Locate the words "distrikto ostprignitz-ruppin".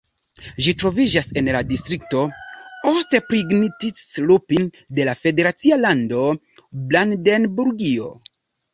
1.71-4.67